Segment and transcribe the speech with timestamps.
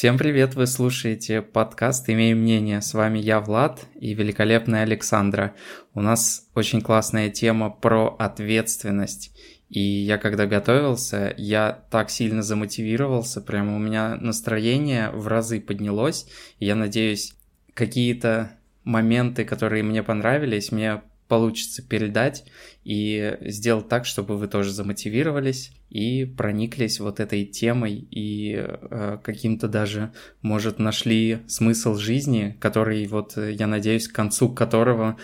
[0.00, 2.80] Всем привет, вы слушаете подкаст «Имею мнение».
[2.80, 5.54] С вами я, Влад, и великолепная Александра.
[5.92, 9.30] У нас очень классная тема про ответственность.
[9.68, 16.26] И я когда готовился, я так сильно замотивировался, прямо у меня настроение в разы поднялось.
[16.60, 17.34] И я надеюсь,
[17.74, 18.52] какие-то
[18.84, 22.44] моменты, которые мне понравились, мне получится передать
[22.84, 29.66] и сделать так, чтобы вы тоже замотивировались и прониклись вот этой темой и э, каким-то
[29.66, 35.16] даже, может, нашли смысл жизни, который вот, э, я надеюсь, к концу которого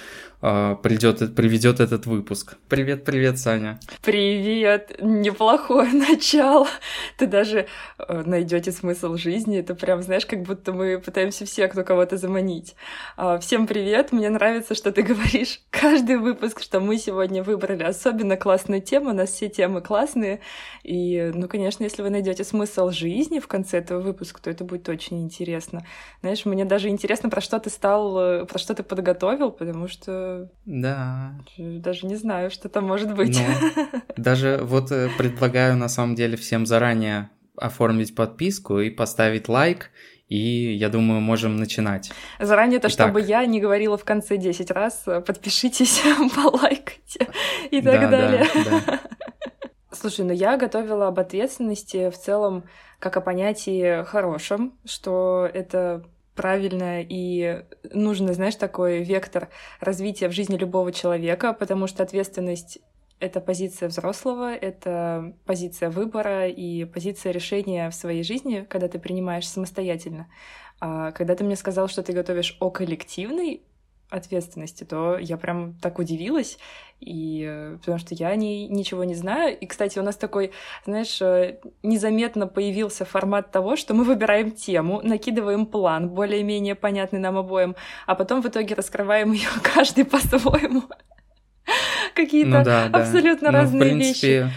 [0.43, 2.57] э, придет, приведет этот выпуск.
[2.69, 3.79] Привет, привет, Саня.
[4.03, 6.67] Привет, неплохое начало.
[7.17, 7.67] Ты даже
[7.99, 9.61] э, найдете смысл жизни.
[9.61, 12.75] Это прям, знаешь, как будто мы пытаемся все, кто кого-то заманить.
[13.17, 18.37] Э, всем привет, мне нравится, что ты говоришь каждый выпуск, что мы сегодня выбрали особенно
[18.37, 19.11] классную тему.
[19.11, 20.41] У нас все темы классные.
[20.83, 24.89] И, ну, конечно, если вы найдете смысл жизни в конце этого выпуска, то это будет
[24.89, 25.87] очень интересно.
[26.21, 30.51] Знаешь, мне даже интересно, про что ты стал, э, про что ты подготовил, потому что...
[30.67, 31.35] Да.
[31.57, 33.39] Даже не знаю, что там может быть.
[33.39, 33.85] Но
[34.17, 39.91] даже вот э, предлагаю на самом деле всем заранее оформить подписку и поставить лайк,
[40.29, 42.11] и я думаю, можем начинать.
[42.41, 46.03] Заранее-то, чтобы я не говорила в конце 10 раз, э, подпишитесь,
[46.35, 47.29] полайкайте
[47.71, 48.47] и так да, далее.
[48.55, 49.01] Да, да.
[49.93, 52.65] Слушай, ну я готовила об ответственности в целом
[52.99, 56.05] как о понятии хорошем, что это
[56.35, 59.49] правильно и нужно, знаешь, такой вектор
[59.81, 62.79] развития в жизни любого человека, потому что ответственность
[63.19, 69.49] это позиция взрослого, это позиция выбора и позиция решения в своей жизни, когда ты принимаешь
[69.49, 70.29] самостоятельно.
[70.81, 73.63] А когда ты мне сказал, что ты готовишь о коллективной
[74.11, 76.59] ответственности, то я прям так удивилась,
[77.01, 79.59] и э, потому что я не, ничего не знаю.
[79.59, 80.53] И, кстати, у нас такой,
[80.85, 87.37] знаешь, э, незаметно появился формат того, что мы выбираем тему, накидываем план, более-менее понятный нам
[87.37, 87.75] обоим,
[88.07, 90.85] а потом в итоге раскрываем ее каждый по-своему.
[92.17, 93.59] Какие-то ну, да, абсолютно да.
[93.59, 94.53] разные ну, в принципе, вещи.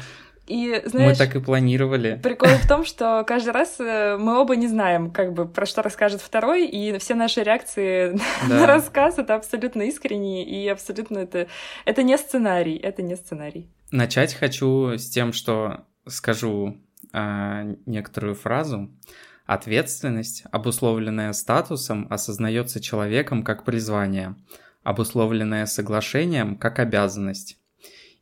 [0.47, 2.20] И, знаешь, мы так и планировали.
[2.24, 5.84] Прикол в том, что каждый раз э, мы оба не знаем, как бы, про что
[5.84, 8.62] расскажет второй, и все наши реакции да.
[8.62, 11.47] на рассказ это абсолютно искренние, и абсолютно это...
[11.86, 13.70] Это не сценарий, это не сценарий.
[13.91, 16.78] Начать хочу с тем, что скажу
[17.14, 18.90] э, некоторую фразу.
[19.46, 24.36] Ответственность, обусловленная статусом, осознается человеком как призвание,
[24.90, 27.60] обусловленная соглашением как обязанность.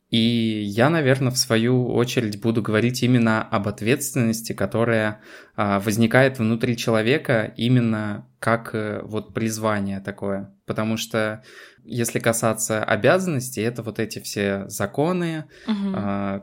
[0.09, 5.21] И я, наверное, в свою очередь буду говорить именно об ответственности, которая
[5.55, 10.53] а, возникает внутри человека именно как э, вот призвание такое.
[10.65, 11.43] Потому что
[11.83, 15.93] если касаться обязанностей, это вот эти все законы, угу.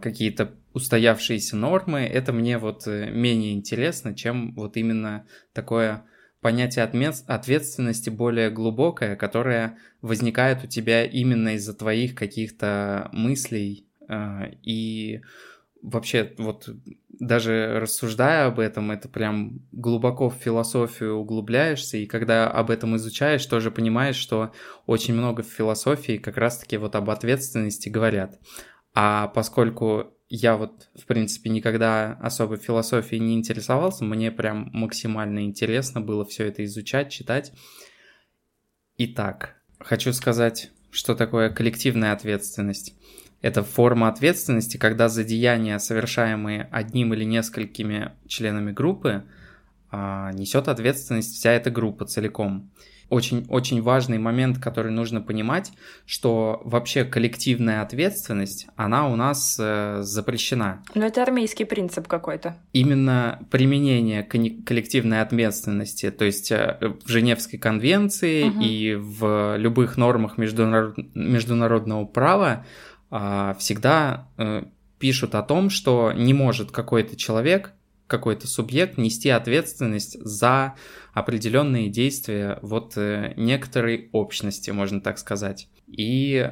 [0.02, 6.04] какие-то устоявшиеся нормы, это мне вот э, менее интересно, чем вот именно такое
[6.44, 15.22] понятие ответственности более глубокое, которое возникает у тебя именно из-за твоих каких-то мыслей э, и
[15.80, 16.68] вообще вот
[17.08, 23.46] даже рассуждая об этом, это прям глубоко в философию углубляешься, и когда об этом изучаешь,
[23.46, 24.52] тоже понимаешь, что
[24.84, 28.38] очень много в философии как раз-таки вот об ответственности говорят.
[28.92, 36.00] А поскольку я вот, в принципе, никогда особо философией не интересовался, мне прям максимально интересно
[36.00, 37.52] было все это изучать, читать.
[38.98, 42.94] Итак, хочу сказать, что такое коллективная ответственность.
[43.42, 49.24] Это форма ответственности, когда за деяния, совершаемые одним или несколькими членами группы,
[49.90, 52.72] а, несет ответственность вся эта группа целиком
[53.14, 55.72] очень-очень важный момент, который нужно понимать,
[56.04, 60.82] что вообще коллективная ответственность, она у нас э, запрещена.
[60.94, 62.56] Но это армейский принцип какой-то.
[62.72, 68.60] Именно применение коллективной ответственности, то есть э, в Женевской конвенции угу.
[68.60, 70.96] и в любых нормах международ...
[71.14, 72.66] международного права
[73.10, 74.64] э, всегда э,
[74.98, 77.73] пишут о том, что не может какой-то человек
[78.06, 80.74] какой-то субъект нести ответственность за
[81.12, 85.68] определенные действия вот э, некоторой общности, можно так сказать.
[85.86, 86.50] И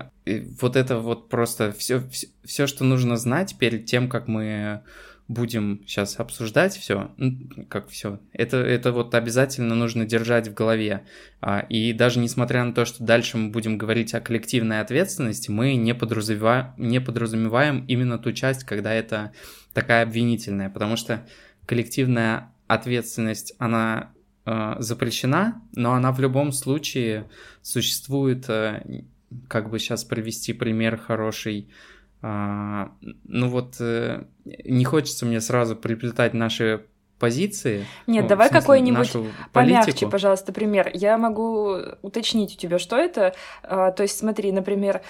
[0.60, 4.82] вот это вот просто все, все, все, что нужно знать перед тем, как мы
[5.28, 7.10] будем сейчас обсуждать все,
[7.68, 11.04] как все, это, это вот обязательно нужно держать в голове.
[11.40, 15.74] А, и даже несмотря на то, что дальше мы будем говорить о коллективной ответственности, мы
[15.74, 19.32] не подразумеваем, не подразумеваем именно ту часть, когда это
[19.72, 21.26] такая обвинительная, потому что
[21.66, 24.12] коллективная ответственность, она
[24.44, 27.28] э, запрещена, но она в любом случае
[27.62, 29.04] существует, э,
[29.48, 31.68] как бы сейчас привести пример хороший,
[32.22, 32.86] э,
[33.24, 36.84] ну вот э, не хочется мне сразу приплетать наши
[37.22, 37.86] позиции.
[38.08, 39.12] Нет, ну, давай какой-нибудь
[39.52, 40.90] помягче, пожалуйста, пример.
[40.92, 43.32] Я могу уточнить у тебя, что это.
[43.62, 45.02] А, то есть, смотри, например,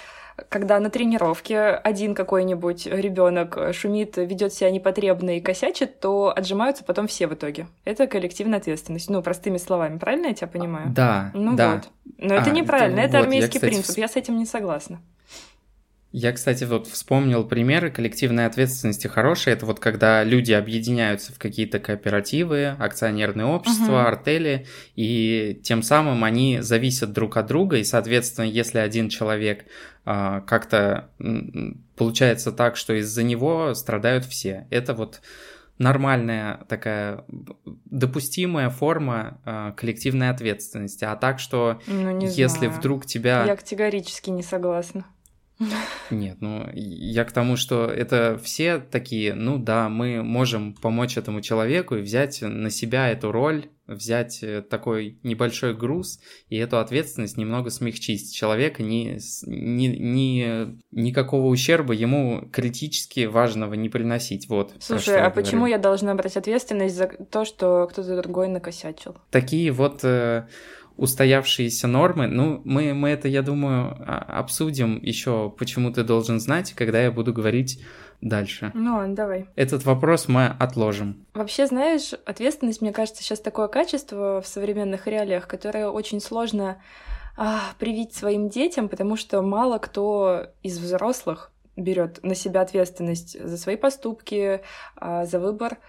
[0.47, 7.07] когда на тренировке один какой-нибудь ребенок шумит, ведет себя непотребно и косячит, то отжимаются потом
[7.07, 7.65] все в итоге.
[7.83, 9.09] Это коллективная ответственность.
[9.09, 10.91] Ну, простыми словами, правильно я тебя понимаю?
[10.91, 11.31] Да.
[11.33, 11.75] Ну да.
[11.75, 11.89] вот.
[12.19, 13.97] Но а, это неправильно, это, это вот, армейский я, кстати, принцип.
[13.97, 15.01] Я с этим не согласна.
[16.15, 19.55] Я, кстати, вот вспомнил примеры коллективной ответственности хорошие.
[19.55, 24.09] Это вот когда люди объединяются в какие-то кооперативы, акционерные общества, uh-huh.
[24.09, 29.65] артели, и тем самым они зависят друг от друга, и, соответственно, если один человек
[30.05, 31.09] а, как-то
[31.95, 34.67] получается так, что из-за него страдают все.
[34.69, 35.19] Это вот
[35.79, 37.25] нормальная такая
[37.85, 41.05] допустимая форма э, коллективной ответственности.
[41.05, 42.73] А так что, ну, если знаю.
[42.73, 43.45] вдруг тебя...
[43.45, 45.05] Я категорически не согласна.
[46.09, 51.41] Нет, ну я к тому, что это все такие, ну да, мы можем помочь этому
[51.41, 57.37] человеку и взять на себя эту роль, взять э, такой небольшой груз и эту ответственность
[57.37, 58.33] немного смягчить.
[58.33, 64.47] Человека ни, ни, ни, никакого ущерба ему критически важного не приносить.
[64.49, 64.73] Вот.
[64.79, 69.17] Слушай, а почему я должна брать ответственность за то, что кто-то другой накосячил?
[69.31, 70.47] Такие вот э,
[70.97, 72.27] устоявшиеся нормы.
[72.27, 77.33] Ну, мы, мы это, я думаю, обсудим еще, почему ты должен знать, когда я буду
[77.33, 77.83] говорить
[78.21, 78.71] дальше.
[78.73, 79.47] Ну, давай.
[79.55, 81.25] Этот вопрос мы отложим.
[81.33, 86.77] Вообще, знаешь, ответственность, мне кажется, сейчас такое качество в современных реалиях, которое очень сложно
[87.35, 93.57] а, привить своим детям, потому что мало кто из взрослых берет на себя ответственность за
[93.57, 94.61] свои поступки,
[94.95, 95.79] а, за выбор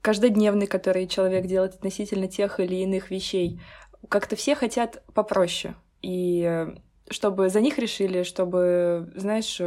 [0.00, 3.60] каждодневный, который человек делает относительно тех или иных вещей
[4.08, 5.74] как-то все хотят попроще.
[6.02, 6.74] И э,
[7.10, 9.60] чтобы за них решили, чтобы, знаешь,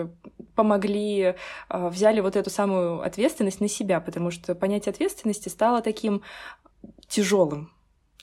[0.56, 1.36] помогли,
[1.70, 6.22] а, взяли вот эту самую ответственность на себя, потому что понятие ответственности стало таким
[7.08, 7.72] тяжелым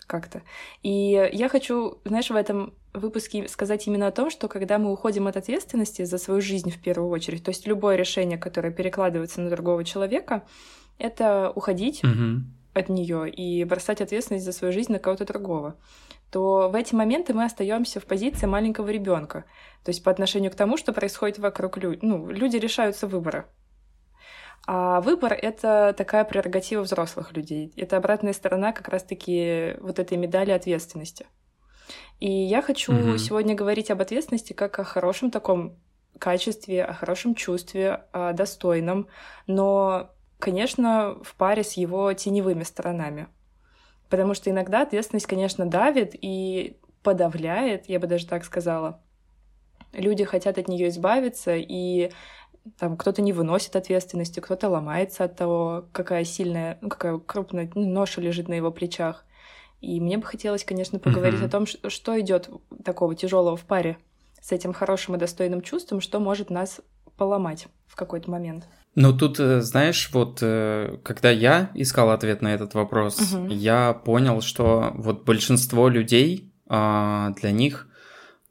[0.06, 0.42] как-то.
[0.82, 5.26] И я хочу, знаешь, в этом выпуске сказать именно о том, что когда мы уходим
[5.26, 9.50] от ответственности за свою жизнь в первую очередь, то есть любое решение, которое перекладывается на
[9.50, 10.44] другого человека,
[10.98, 12.42] это уходить угу
[12.78, 15.76] от нее и бросать ответственность за свою жизнь на кого-то другого,
[16.30, 19.44] то в эти моменты мы остаемся в позиции маленького ребенка.
[19.84, 21.98] То есть по отношению к тому, что происходит вокруг людей.
[22.02, 23.46] Ну, люди решаются выбора.
[24.66, 27.72] А выбор— это такая прерогатива взрослых людей.
[27.76, 31.26] Это обратная сторона как раз-таки вот этой медали ответственности.
[32.20, 33.16] И я хочу угу.
[33.16, 35.78] сегодня говорить об ответственности как о хорошем таком
[36.18, 39.08] качестве, о хорошем чувстве, о достойном,
[39.46, 43.28] но конечно, в паре с его теневыми сторонами.
[44.08, 49.00] Потому что иногда ответственность, конечно, давит и подавляет, я бы даже так сказала.
[49.92, 52.10] Люди хотят от нее избавиться, и
[52.78, 58.20] там кто-то не выносит ответственности, кто-то ломается от того, какая сильная, ну, какая крупная ноша
[58.20, 59.24] лежит на его плечах.
[59.80, 61.46] И мне бы хотелось, конечно, поговорить uh-huh.
[61.46, 62.50] о том, что идет
[62.84, 63.96] такого тяжелого в паре
[64.40, 66.80] с этим хорошим и достойным чувством, что может нас
[67.16, 68.68] поломать в какой-то момент.
[68.94, 73.48] Ну тут, э, знаешь, вот э, когда я искал ответ на этот вопрос, угу.
[73.48, 77.88] я понял, что вот большинство людей а, для них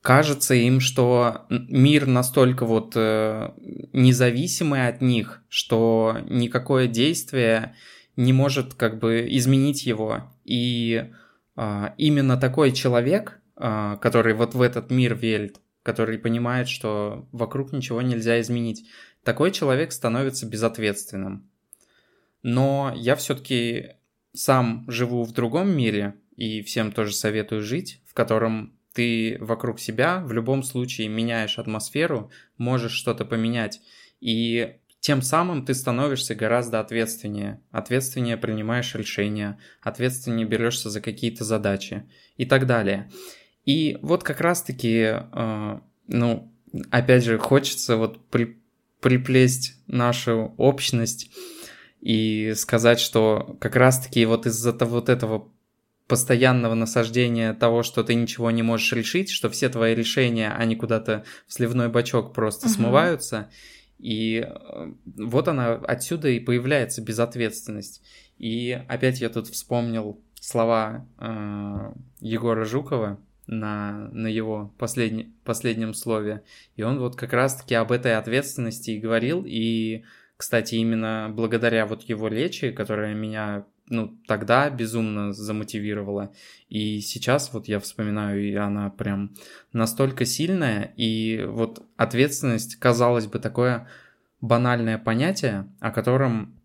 [0.01, 3.51] кажется им, что мир настолько вот э,
[3.91, 7.75] независимый от них, что никакое действие
[8.15, 10.23] не может как бы изменить его.
[10.45, 11.11] И
[11.57, 17.73] а, именно такой человек, а, который вот в этот мир верит, который понимает, что вокруг
[17.73, 18.85] ничего нельзя изменить,
[19.27, 21.51] такой человек становится безответственным.
[22.43, 23.97] Но я все-таки
[24.33, 30.21] сам живу в другом мире, и всем тоже советую жить, в котором ты вокруг себя
[30.21, 33.81] в любом случае меняешь атмосферу, можешь что-то поменять,
[34.21, 37.59] и тем самым ты становишься гораздо ответственнее.
[37.71, 43.11] Ответственнее принимаешь решения, ответственнее берешься за какие-то задачи и так далее.
[43.65, 46.53] И вот как раз-таки, э, ну,
[46.91, 48.61] опять же, хочется вот при,
[49.01, 51.31] приплесть нашу общность
[52.01, 55.49] и сказать, что как раз-таки вот из-за того, вот этого
[56.07, 61.25] постоянного насаждения того, что ты ничего не можешь решить, что все твои решения, они куда-то
[61.47, 62.73] в сливной бачок просто угу.
[62.73, 63.49] смываются,
[63.99, 68.01] и э, вот она отсюда и появляется безответственность.
[68.37, 76.43] И опять я тут вспомнил слова э, Егора Жукова, на, на его последний, последнем слове.
[76.75, 79.43] И он вот как раз-таки об этой ответственности и говорил.
[79.45, 80.03] И,
[80.37, 86.33] кстати, именно благодаря вот его речи, которая меня ну, тогда безумно замотивировала.
[86.69, 89.33] И сейчас вот я вспоминаю, и она прям
[89.73, 90.93] настолько сильная.
[90.97, 93.87] И вот ответственность, казалось бы, такое
[94.41, 96.57] банальное понятие, о котором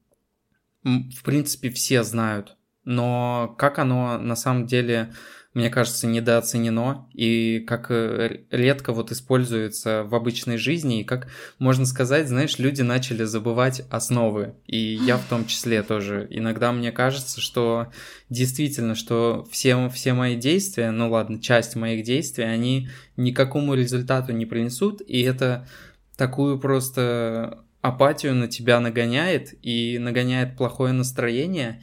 [0.85, 2.57] в принципе, все знают.
[2.85, 5.13] Но как оно на самом деле
[5.55, 11.29] мне кажется, недооценено и как э, редко вот используется в обычной жизни, и как,
[11.59, 16.27] можно сказать, знаешь, люди начали забывать основы, и я в том числе тоже.
[16.31, 17.89] Иногда мне кажется, что
[18.31, 24.47] действительно, что все, все мои действия, ну ладно, часть моих действий, они никакому результату не
[24.47, 25.69] принесут, и это
[26.17, 31.83] такую просто апатию на тебя нагоняет и нагоняет плохое настроение,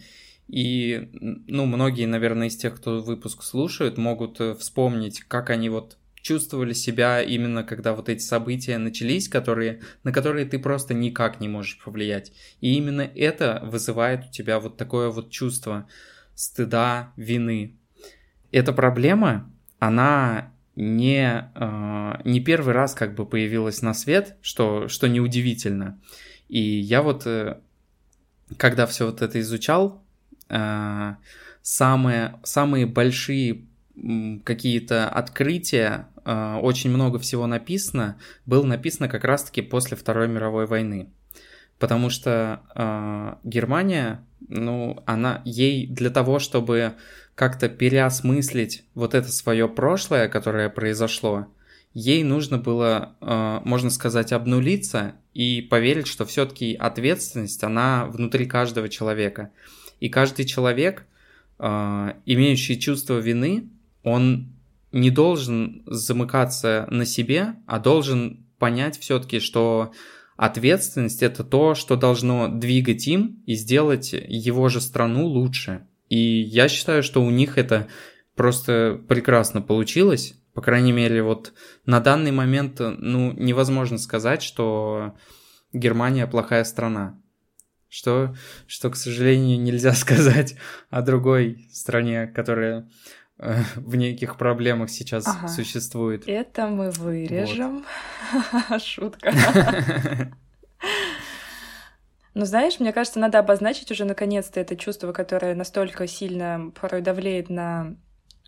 [0.50, 5.98] и, ну, многие, наверное, из тех, кто выпуск слушают, могут э, вспомнить, как они вот
[6.16, 11.48] чувствовали себя именно когда вот эти события начались, которые, на которые ты просто никак не
[11.48, 12.34] можешь повлиять.
[12.62, 15.88] И именно это вызывает у тебя вот такое вот чувство
[16.34, 17.78] стыда, вины.
[18.52, 25.08] Эта проблема, она не, э, не первый раз как бы появилась на свет, что, что
[25.08, 26.02] неудивительно.
[26.48, 27.60] И я вот, э,
[28.58, 30.04] когда все вот это изучал,
[30.50, 31.16] Э,
[31.62, 33.66] самые, самые большие
[34.44, 41.10] какие-то открытия, э, очень много всего написано, было написано как раз-таки после Второй мировой войны.
[41.78, 46.94] Потому что э, Германия, ну, она ей для того, чтобы
[47.36, 51.48] как-то переосмыслить вот это свое прошлое, которое произошло,
[51.94, 58.90] ей нужно было, э, можно сказать, обнулиться и поверить, что все-таки ответственность, она внутри каждого
[58.90, 59.52] человека.
[60.00, 61.06] И каждый человек,
[61.58, 63.70] а, имеющий чувство вины,
[64.04, 64.54] он
[64.92, 69.92] не должен замыкаться на себе, а должен понять все-таки, что
[70.38, 75.86] ответственность это то, что должно двигать им и сделать его же страну лучше.
[76.10, 77.88] И я считаю, что у них это
[78.36, 80.36] просто прекрасно получилось.
[80.54, 81.54] По крайней мере, вот
[81.86, 85.14] на данный момент, ну, невозможно сказать, что
[85.74, 87.20] Германия плохая страна
[87.90, 88.36] что,
[88.68, 90.56] что, к сожалению, нельзя сказать
[90.90, 92.90] о другой стране, которая
[93.40, 95.48] э, в неких проблемах сейчас ага.
[95.48, 96.24] существует.
[96.28, 97.86] Это мы вырежем.
[98.70, 98.82] Вот.
[98.84, 99.34] Шутка.
[102.36, 107.50] Но знаешь, мне кажется, надо обозначить уже наконец-то это чувство, которое настолько сильно порой давлеет
[107.50, 107.98] на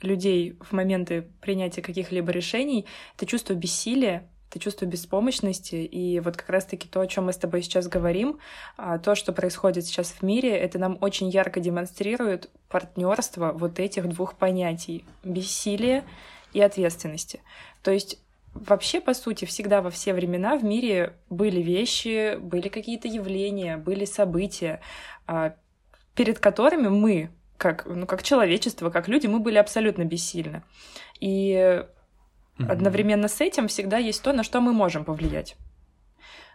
[0.01, 2.86] людей в моменты принятия каких-либо решений.
[3.15, 5.75] Это чувство бессилия, это чувство беспомощности.
[5.75, 8.38] И вот как раз-таки то, о чем мы с тобой сейчас говорим,
[8.75, 14.10] а, то, что происходит сейчас в мире, это нам очень ярко демонстрирует партнерство вот этих
[14.10, 16.03] двух понятий— бессилия
[16.53, 17.41] и ответственности.
[17.81, 18.20] То есть
[18.53, 24.03] Вообще, по сути, всегда во все времена в мире были вещи, были какие-то явления, были
[24.03, 24.81] события,
[25.25, 25.55] а,
[26.15, 30.63] перед которыми мы, как, ну, как человечество, как люди, мы были абсолютно бессильны.
[31.22, 31.86] И
[32.69, 35.55] Одновременно с этим всегда есть то, на что мы можем повлиять.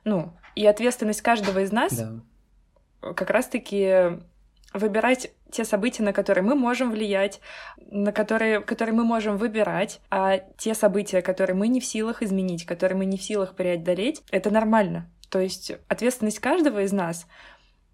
[0.05, 3.13] Ну, и ответственность каждого из нас да.
[3.15, 4.19] как раз-таки
[4.73, 7.41] выбирать те события, на которые мы можем влиять,
[7.91, 12.67] на которые, которые мы можем выбирать, а те события, которые мы не в силах изменить,
[12.67, 15.11] которые мы не в силах преодолеть, это нормально.
[15.31, 17.27] То есть ответственность каждого из нас,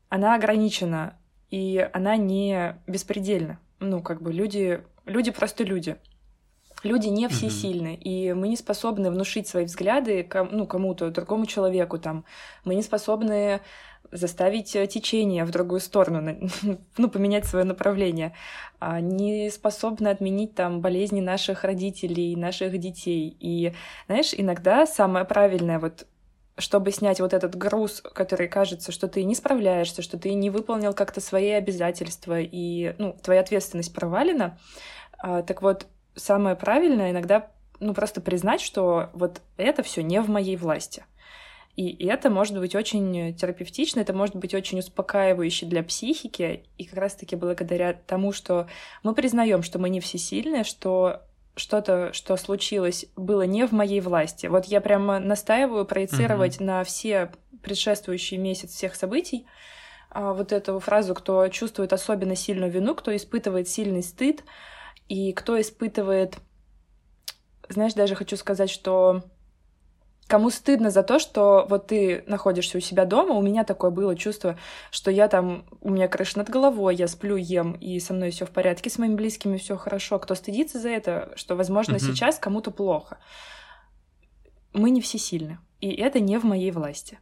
[0.09, 1.19] она ограничена,
[1.51, 3.59] и она не беспредельна.
[3.79, 5.97] Ну, как бы люди, люди просто люди
[6.83, 8.03] люди не всесильны, mm-hmm.
[8.03, 12.25] и мы не способны внушить свои взгляды ком, ну, кому-то, другому человеку там.
[12.65, 13.61] Мы не способны
[14.11, 16.51] заставить э, течение в другую сторону,
[16.99, 18.35] ну, поменять свое направление.
[18.79, 23.37] А не способны отменить там болезни наших родителей, наших детей.
[23.41, 23.73] И,
[24.07, 26.07] знаешь, иногда самое правильное вот
[26.59, 30.93] чтобы снять вот этот груз, который кажется, что ты не справляешься, что ты не выполнил
[30.93, 34.59] как-то свои обязательства, и ну, твоя ответственность провалена,
[35.19, 37.51] а, так вот, самое правильное иногда
[37.81, 41.05] ну просто признать, что вот это все не в моей власти.
[41.75, 46.65] И это может быть очень терапевтично, это может быть очень успокаивающе для психики.
[46.77, 48.69] И как раз-таки благодаря тому, что
[49.03, 51.23] мы признаем, что мы не всесильны, что
[51.55, 54.47] что-то, что случилось, было не в моей власти.
[54.47, 56.65] Вот я прямо настаиваю проецировать uh-huh.
[56.65, 57.31] на все
[57.63, 59.47] предшествующие месяц всех событий
[60.11, 64.45] а, вот эту фразу, кто чувствует особенно сильную вину, кто испытывает сильный стыд,
[65.09, 66.37] и кто испытывает,
[67.69, 69.23] знаешь, даже хочу сказать, что
[70.27, 74.17] кому стыдно за то, что вот ты находишься у себя дома, у меня такое было
[74.17, 74.59] чувство,
[74.91, 78.47] что я там, у меня крыша над головой, я сплю, ем, и со мной все
[78.47, 80.19] в порядке, с моими близкими все хорошо.
[80.19, 82.15] Кто стыдится за это, что, возможно, mm-hmm.
[82.15, 83.19] сейчас кому-то плохо.
[84.73, 87.19] Мы не все сильны, и это не в моей власти.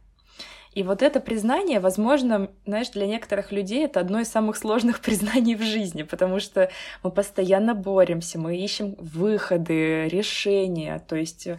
[0.73, 5.55] И вот это признание, возможно, знаешь, для некоторых людей это одно из самых сложных признаний
[5.55, 6.71] в жизни, потому что
[7.03, 11.49] мы постоянно боремся, мы ищем выходы, решения, то есть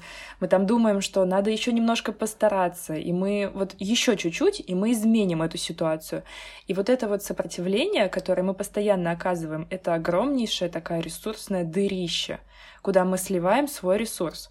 [0.40, 4.92] мы там думаем, что надо еще немножко постараться, и мы вот еще чуть-чуть, и мы
[4.92, 6.23] изменим эту ситуацию.
[6.66, 12.40] И вот это вот сопротивление, которое мы постоянно оказываем, это огромнейшее такая ресурсное дырище,
[12.81, 14.50] куда мы сливаем свой ресурс.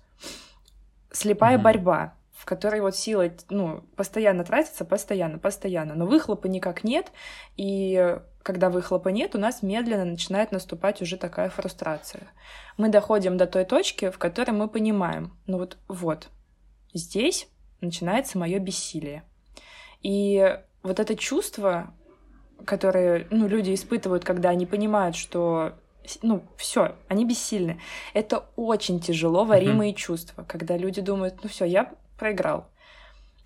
[1.12, 1.62] Слепая mm-hmm.
[1.62, 7.12] борьба в которой вот сила, ну, постоянно тратится, постоянно, постоянно, но выхлопа никак нет,
[7.55, 12.24] и когда выхлопа нет, у нас медленно начинает наступать уже такая фрустрация.
[12.77, 16.29] Мы доходим до той точки, в которой мы понимаем, ну вот, вот,
[16.95, 17.48] здесь
[17.79, 19.21] начинается мое бессилие.
[20.01, 21.93] И вот это чувство,
[22.65, 25.74] которое ну, люди испытывают, когда они понимают, что
[26.24, 27.79] ну, все, они бессильны.
[28.15, 29.95] Это очень тяжело варимые mm-hmm.
[29.95, 32.68] чувства, когда люди думают, ну все, я проиграл.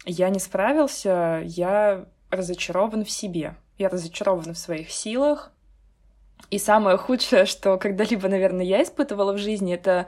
[0.06, 5.54] Я не справился, я разочарован в себе, я разочарован в своих силах.
[6.50, 10.08] И самое худшее, что когда-либо, наверное, я испытывала в жизни, это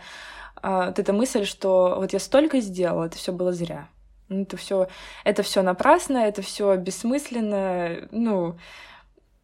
[0.62, 3.88] а, вот эта мысль, что вот я столько сделала, это все было зря.
[4.28, 4.90] Ну, это все,
[5.24, 8.60] это все напрасно, это все бессмысленно, ну.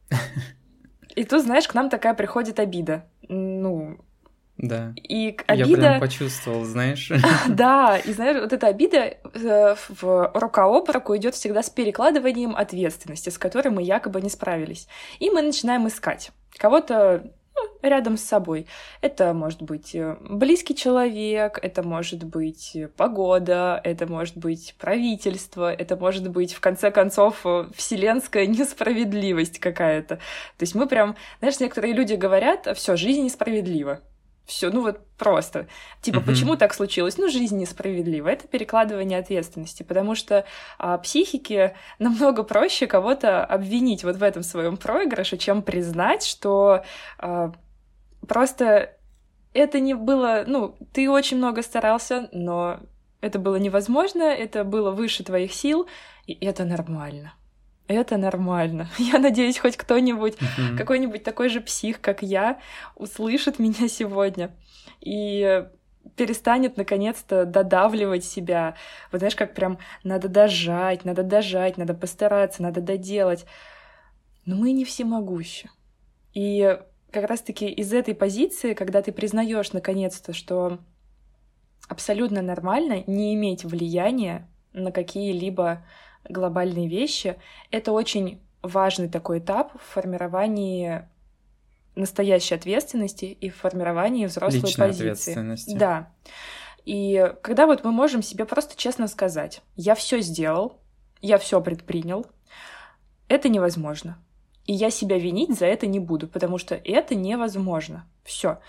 [1.16, 3.06] И тут, знаешь, к нам такая приходит обида.
[3.30, 4.00] Ну,
[4.58, 4.94] да.
[4.96, 5.70] И обида...
[5.70, 7.12] Я прям почувствовал, знаешь.
[7.50, 12.56] Да, и знаешь, вот эта обида э, в рука об руку идет всегда с перекладыванием
[12.56, 14.88] ответственности, с которой мы якобы не справились.
[15.20, 17.24] И мы начинаем искать кого-то
[17.56, 18.68] ну, рядом с собой.
[19.02, 25.96] Это может быть э, близкий человек, это может быть погода, это может быть правительство, это
[25.96, 30.18] может быть, в конце концов, э, вселенская несправедливость какая-то.
[30.18, 34.02] То есть мы прям, знаешь, некоторые люди говорят, все, жизнь несправедлива.
[34.46, 35.68] Все, ну вот просто.
[36.02, 36.26] Типа, uh-huh.
[36.26, 37.18] почему так случилось?
[37.18, 38.28] Ну, жизнь несправедлива.
[38.28, 40.46] Это перекладывание ответственности, потому что
[40.78, 46.84] а, психике намного проще кого-то обвинить вот в этом своем проигрыше, чем признать, что
[47.18, 47.54] а,
[48.28, 48.98] просто
[49.54, 52.80] это не было, ну, ты очень много старался, но
[53.22, 55.88] это было невозможно, это было выше твоих сил,
[56.28, 57.34] и это нормально
[57.94, 58.90] это нормально.
[58.98, 60.78] Я надеюсь, хоть кто-нибудь, uh-huh.
[60.78, 62.60] какой-нибудь такой же псих, как я,
[62.96, 64.52] услышит меня сегодня
[65.02, 65.66] и
[66.16, 68.76] перестанет наконец-то додавливать себя.
[69.12, 73.46] Вот знаешь, как прям надо дожать, надо дожать, надо постараться, надо доделать.
[74.46, 75.70] Но мы не всемогущи.
[76.34, 76.78] И
[77.12, 80.80] как раз-таки из этой позиции, когда ты признаешь наконец-то, что
[81.88, 85.86] абсолютно нормально не иметь влияния на какие-либо
[86.28, 87.38] глобальные вещи.
[87.72, 91.08] Это очень важный такой этап в формировании
[91.96, 95.32] настоящей ответственности и в формировании взрослой Личной позиции.
[95.32, 95.76] Ответственности.
[95.76, 96.12] Да.
[96.86, 100.80] И когда вот мы можем себе просто честно сказать, я все сделал,
[101.22, 102.26] я все предпринял,
[103.28, 104.18] это невозможно.
[104.66, 108.08] И я себя винить за это не буду, потому что это невозможно.
[108.24, 108.60] Все.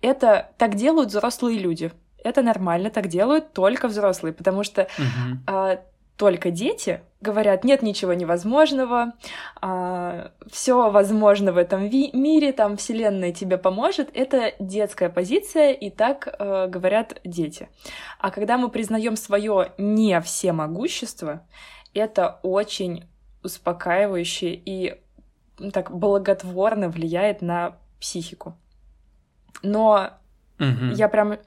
[0.00, 1.92] Это так делают взрослые люди.
[2.22, 5.38] Это нормально, так делают только взрослые, потому что угу.
[5.46, 5.80] а,
[6.16, 9.14] только дети говорят, нет ничего невозможного,
[9.60, 14.10] а, все возможно в этом мире, там Вселенная тебе поможет.
[14.14, 17.68] Это детская позиция, и так э, говорят дети.
[18.18, 21.46] А когда мы признаем свое не всемогущество,
[21.94, 23.04] это очень
[23.42, 25.00] успокаивающе и
[25.72, 28.56] так благотворно влияет на психику.
[29.62, 30.10] Но
[30.58, 30.92] угу.
[30.94, 31.38] я прям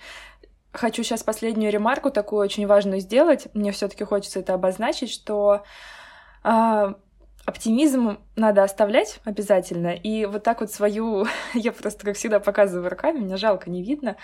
[0.78, 3.48] хочу сейчас последнюю ремарку такую очень важную сделать.
[3.54, 5.64] Мне все-таки хочется это обозначить, что
[6.44, 6.94] э,
[7.46, 9.96] оптимизм надо оставлять обязательно.
[9.96, 14.18] И вот так вот свою, я просто как всегда показываю руками, меня жалко, не видно.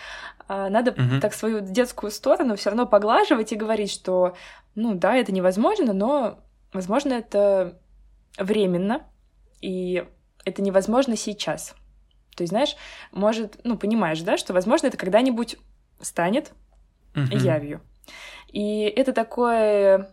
[0.48, 1.20] Э, надо угу.
[1.22, 4.36] так свою детскую сторону все равно поглаживать и говорить, что,
[4.76, 6.40] ну да, это невозможно, но
[6.72, 7.80] возможно это
[8.38, 9.04] временно,
[9.62, 10.06] и
[10.46, 11.76] это невозможно сейчас.
[12.36, 12.76] То есть, знаешь,
[13.12, 15.58] может, ну, понимаешь, да, что, возможно, это когда-нибудь
[16.04, 16.54] станет
[17.16, 17.36] угу.
[17.36, 17.82] явью.
[18.52, 20.10] И это такое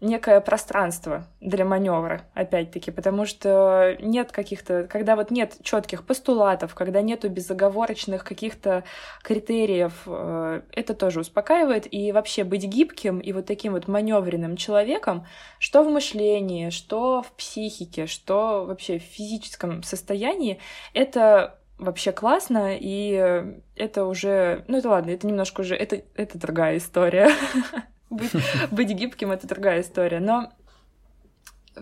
[0.00, 7.00] некое пространство для маневра, опять-таки, потому что нет каких-то, когда вот нет четких постулатов, когда
[7.00, 8.84] нету безоговорочных каких-то
[9.22, 11.92] критериев, э, это тоже успокаивает.
[11.92, 15.26] И вообще быть гибким и вот таким вот маневренным человеком,
[15.58, 20.60] что в мышлении, что в психике, что вообще в физическом состоянии,
[20.92, 24.64] это вообще классно, и это уже...
[24.68, 25.74] Ну, это ладно, это немножко уже...
[25.74, 27.30] Это, это другая история.
[28.10, 28.32] быть,
[28.70, 30.20] быть гибким— это другая история.
[30.20, 30.52] Но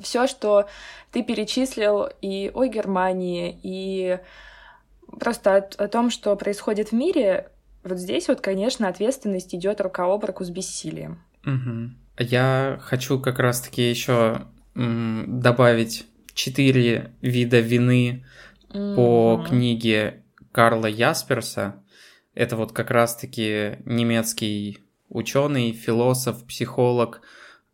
[0.01, 0.67] все, что
[1.13, 4.19] ты перечислил и о Германии, и
[5.21, 7.51] просто о, том, что происходит в мире,
[7.83, 11.23] вот здесь вот, конечно, ответственность идет рука об руку с бессилием.
[12.19, 18.25] Я хочу как раз-таки еще добавить четыре вида вины
[18.75, 18.95] mm-hmm.
[18.95, 21.83] по книге Карла Ясперса.
[22.35, 27.23] Это вот как раз-таки немецкий ученый, философ, психолог,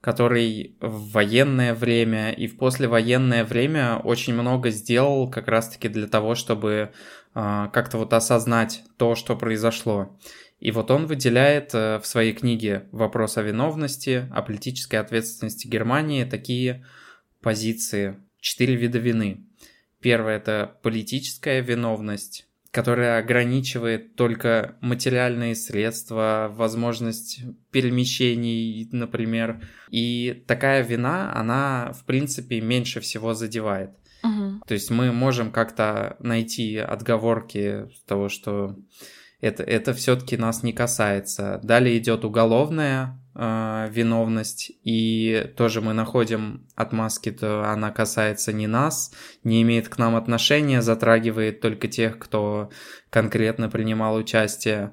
[0.00, 6.34] который в военное время и в послевоенное время очень много сделал как раз-таки для того,
[6.34, 6.92] чтобы
[7.34, 10.18] э, как-то вот осознать то, что произошло.
[10.58, 16.24] И вот он выделяет э, в своей книге «Вопрос о виновности», о политической ответственности Германии
[16.24, 16.86] такие
[17.42, 19.46] позиции, четыре вида вины.
[20.00, 29.62] Первое– это политическая виновность, которая ограничивает только материальные средства, возможность перемещений, например.
[29.90, 33.90] И такая вина, она, в принципе, меньше всего задевает.
[34.22, 34.62] Угу.
[34.66, 38.76] То есть мы можем как-то найти отговорки того, что
[39.40, 41.61] это, это все-таки нас не касается.
[41.62, 49.12] Далее идет уголовная э, виновность, и тоже мы находим отмазки, то она касается не нас,
[49.42, 52.70] не имеет к нам отношения, затрагивает только тех, кто
[53.09, 54.92] конкретно принимал участие.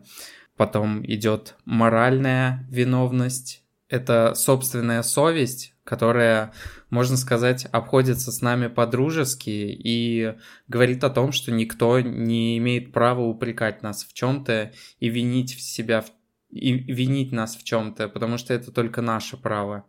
[0.56, 6.52] Потом идет моральная виновность, это собственная совесть, которая,
[6.90, 10.36] можно сказать, обходится с нами по-дружески и
[10.68, 15.62] говорит о том, что никто не имеет права упрекать нас в чем-то и винить в
[15.62, 16.04] себя
[16.50, 19.86] и винить нас в чем-то, потому что это только наше право.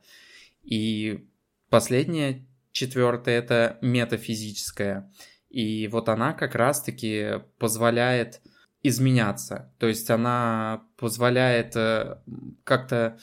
[0.62, 1.28] И
[1.68, 5.12] последнее, четвертое, это метафизическое.
[5.50, 8.40] И вот она как раз-таки позволяет
[8.84, 9.74] изменяться.
[9.78, 12.18] То есть она позволяет э,
[12.62, 13.18] как-то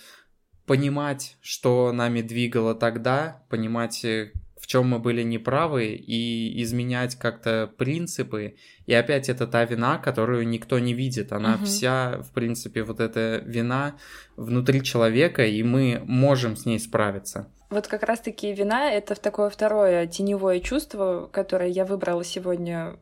[0.66, 7.72] понимать, что нами двигало тогда, понимать, э, в чем мы были неправы, и изменять как-то
[7.78, 8.56] принципы.
[8.88, 11.32] И опять это та вина, которую никто не видит.
[11.32, 11.66] Она угу.
[11.66, 13.96] вся, в принципе, вот эта вина
[14.38, 17.48] внутри человека, и мы можем с ней справиться.
[17.70, 22.98] Вот как раз-таки вина— это такое второе теневое чувство, которое я выбрала сегодня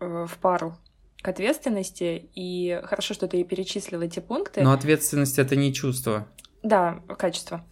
[0.00, 0.76] э, в пару
[1.22, 4.62] к ответственности, и хорошо, что ты перечислила эти пункты.
[4.62, 6.26] Но ответственность— это не чувство.
[6.62, 7.64] Да, качество.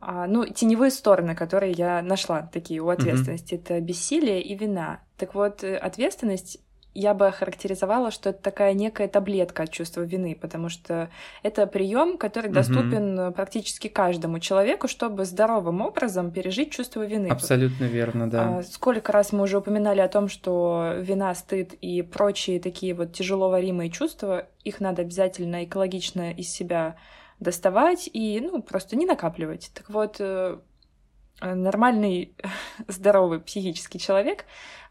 [0.00, 3.60] А, ну, теневые стороны, которые я нашла такие у ответственности, mm-hmm.
[3.62, 5.00] это бессилие и вина.
[5.16, 6.60] Так вот, э, ответственность
[6.96, 11.10] я бы охарактеризовала, что это такая некая таблетка от чувства вины, потому что
[11.42, 13.32] это прием, который доступен mm-hmm.
[13.32, 17.28] практически каждому человеку, чтобы здоровым образом пережить чувство вины.
[17.28, 18.58] Абсолютно верно, да.
[18.58, 23.12] А, сколько раз мы уже упоминали о том, что вина, стыд и прочие такие вот
[23.12, 26.96] тяжело варимые чувства, их надо обязательно экологично из себя
[27.40, 29.70] доставать и, ну, просто не накапливать.
[29.74, 30.58] Так вот, э,
[31.40, 32.34] нормальный,
[32.88, 34.44] здоровый психический человек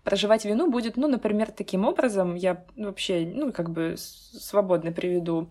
[0.06, 5.50] проживать вину будет, ну, например, таким образом, я вообще, ну, как бы свободно приведу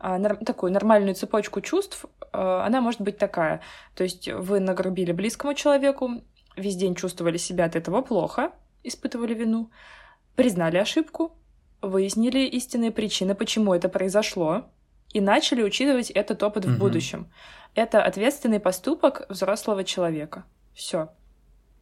[0.00, 3.60] а, такую нормальную цепочку чувств, а, она может быть такая.
[3.94, 6.22] То есть вы нагрубили близкому человеку,
[6.56, 9.70] весь день чувствовали себя от этого плохо, испытывали вину,
[10.34, 11.36] признали ошибку,
[11.82, 14.64] выяснили истинные причины, почему это произошло,
[15.12, 17.30] и начали учитывать этот опыт в будущем.
[17.74, 20.44] Это ответственный поступок взрослого человека.
[20.74, 21.10] Все.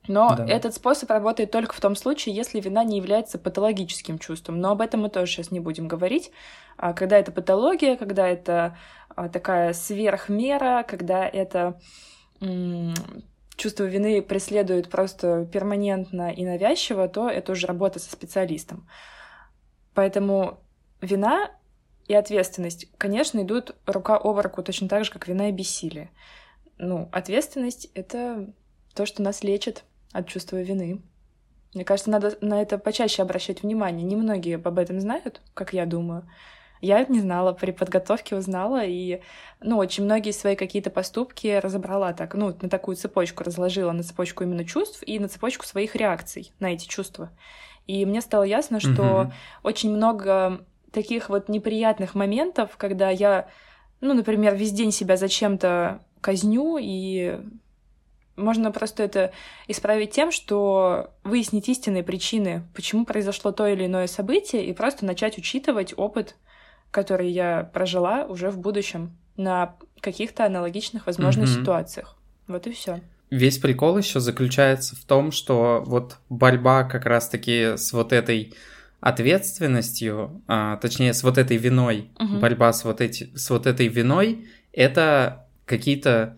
[0.06, 0.46] Но да.
[0.46, 4.60] этот способ работает только в том случае, если вина не является патологическим чувством.
[4.60, 6.30] Но об этом мы тоже сейчас не будем говорить.
[6.76, 8.76] А когда это патология, когда это
[9.14, 11.78] а, такая сверхмера, когда это
[13.56, 18.88] чувство вины преследует просто перманентно и навязчиво, то это уже работа со специалистом.
[19.92, 20.60] Поэтому
[21.00, 21.50] вина
[22.08, 26.10] и ответственность, конечно, идут рука об руку точно так же, как вина и бессилие.
[26.78, 28.52] Ну, ответственность— это
[28.94, 31.02] то, что нас лечит от чувства вины.
[31.74, 34.04] Мне кажется, надо на это почаще обращать внимание.
[34.04, 36.28] Немногие об этом знают, как я думаю.
[36.80, 39.20] Я не знала, при подготовке узнала, и,
[39.60, 44.44] ну, очень многие свои какие-то поступки разобрала так, ну, на такую цепочку разложила, на цепочку
[44.44, 47.30] именно чувств и на цепочку своих реакций на эти чувства.
[47.86, 49.32] И мне стало ясно, что mm-hmm.
[49.64, 53.48] очень много таких вот неприятных моментов, когда я,
[54.00, 57.40] ну, например, весь день себя зачем-то казню, и
[58.36, 59.32] можно просто это
[59.66, 65.38] исправить тем, что выяснить истинные причины, почему произошло то или иное событие, и просто начать
[65.38, 66.36] учитывать опыт,
[66.90, 71.60] который я прожила уже в будущем на каких-то аналогичных, возможно, mm-hmm.
[71.60, 72.16] ситуациях.
[72.46, 73.00] Вот и все.
[73.30, 78.54] Весь прикол еще заключается в том, что вот борьба как раз-таки с вот этой
[79.00, 82.38] ответственностью, а, точнее, с вот этой виной, угу.
[82.38, 86.36] борьба с вот, эти, с вот этой виной, это какие-то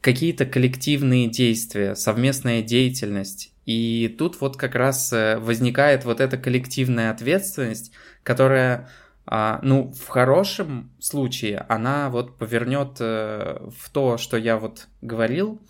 [0.00, 3.52] какие-то коллективные действия, совместная деятельность.
[3.64, 7.92] И тут вот как раз э, возникает вот эта коллективная ответственность,
[8.24, 8.88] которая
[9.24, 15.60] А, ну, в хорошем случае она вот повернет э, в то, что я вот говорил,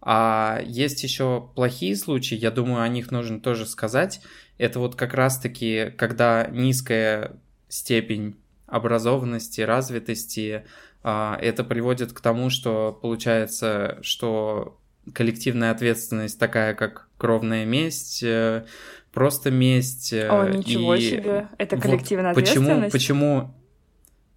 [0.00, 4.20] а есть еще плохие случаи, я думаю, о них нужно тоже сказать.
[4.60, 10.64] Это вот как раз-таки, когда низкая степень образованности, развитости,
[11.02, 14.78] а, это приводит к тому, что получается, что
[15.14, 18.66] коллективная ответственность такая, как кровная месть, э,
[19.12, 20.12] просто месть.
[20.12, 22.92] Э, О, ничего и себе, это коллективная вот ответственность?
[22.92, 23.54] Почему, почему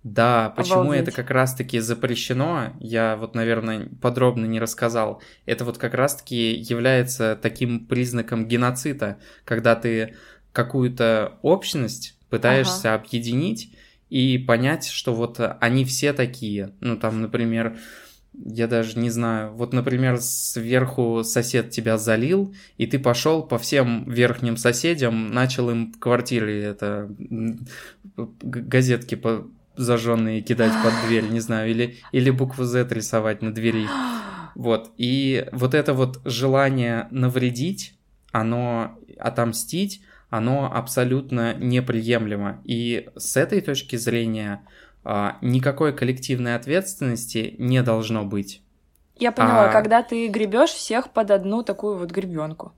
[0.04, 1.04] да, почему Обалдеть.
[1.04, 5.22] это как раз-таки запрещено, я вот, наверное, подробно не рассказал.
[5.46, 10.16] Это вот как раз-таки является таким признаком геноцида, когда ты
[10.52, 13.02] какую-то общность пытаешься ага.
[13.02, 13.74] объединить
[14.10, 16.74] и понять, что вот они все такие.
[16.82, 17.78] Ну, там, например,
[18.34, 19.54] я даже не знаю.
[19.54, 25.94] Вот, например, сверху сосед тебя залил, и ты пошел по всем верхним соседям, начал им
[25.94, 27.10] в квартире это
[28.18, 33.88] газетки по зажженные кидать под дверь, не знаю, или, или букву Z рисовать на двери.
[34.56, 34.92] Вот.
[34.98, 37.98] И вот это вот желание навредить,
[38.32, 42.62] оно отомстить, оно абсолютно неприемлемо.
[42.64, 44.62] И с этой точки зрения
[45.04, 48.62] а, никакой коллективной ответственности не должно быть.
[49.18, 49.72] Я поняла, а...
[49.72, 52.74] когда ты гребешь всех под одну такую вот гребенку.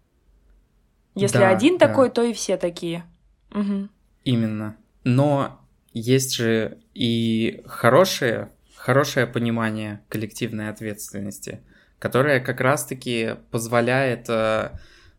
[1.13, 1.87] Если да, один да.
[1.87, 3.05] такой, то и все такие.
[3.51, 3.87] Угу.
[4.25, 4.75] Именно.
[5.03, 5.61] Но
[5.95, 11.61] есть же и хорошее, хорошее понимание коллективной ответственности,
[11.99, 14.71] которое как раз-таки позволяет э,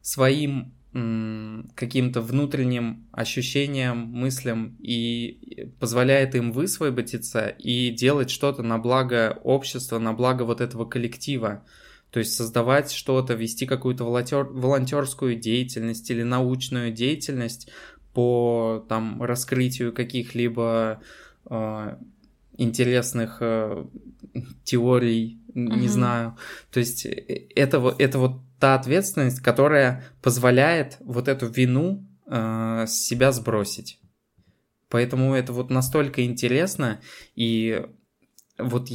[0.02, 0.72] своим
[1.74, 10.14] каким-то внутренним ощущениям, мыслям и позволяет им высвободиться и делать что-то на благо общества, на
[10.14, 11.66] благо вот этого коллектива.
[12.10, 17.68] То есть создавать что-то, вести какую-то волонтер, волонтерскую деятельность или научную деятельность
[18.16, 21.02] по там раскрытию каких-либо
[21.50, 21.96] э,
[22.56, 23.84] интересных э,
[24.64, 25.78] теорий, mm-hmm.
[25.78, 26.38] не знаю.
[26.70, 27.10] То есть э,
[27.54, 34.00] это, это вот та ответственность, которая позволяет вот эту вину э, с себя сбросить.
[34.88, 37.02] Поэтому это вот настолько интересно,
[37.34, 37.84] и
[38.56, 38.88] вот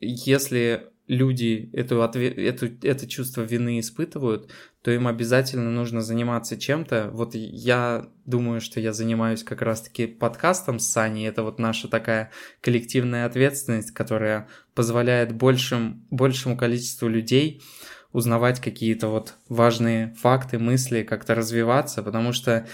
[0.00, 4.50] если люди эту, эту, это чувство вины испытывают,
[4.82, 7.10] то им обязательно нужно заниматься чем-то.
[7.12, 11.28] Вот я думаю, что я занимаюсь как раз-таки подкастом с Саней.
[11.28, 17.62] Это вот наша такая коллективная ответственность, которая позволяет большим, большему количеству людей
[18.12, 22.66] узнавать какие-то вот важные факты, мысли, как-то развиваться, потому что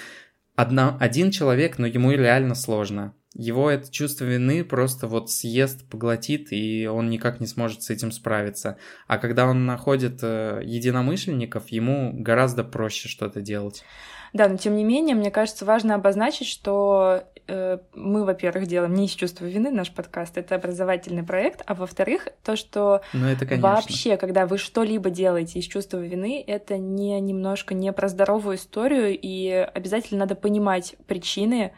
[0.56, 3.14] одна, один человек, но ему реально сложно.
[3.38, 8.10] Его это чувство вины просто вот съест, поглотит, и он никак не сможет с этим
[8.10, 8.78] справиться.
[9.06, 13.84] А когда он находит э, единомышленников, ему гораздо проще что-то делать.
[14.32, 19.06] Да, но тем не менее, мне кажется, важно обозначить, что э, мы, во-первых, делаем не
[19.06, 24.16] из чувства вины наш подкаст, это образовательный проект, а во-вторых, то, что ну, это, вообще,
[24.16, 29.48] когда вы что-либо делаете из чувства вины, это не немножко не про здоровую историю, и
[29.48, 31.72] обязательно надо понимать причины,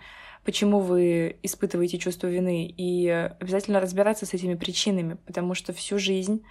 [0.51, 3.09] почему вы испытываете чувство вины, и
[3.39, 6.43] обязательно разбираться с этими причинами, потому что всю жизнь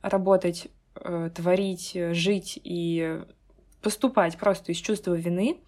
[0.00, 3.20] работать, э, творить, жить и
[3.82, 5.58] поступать просто из чувства вины,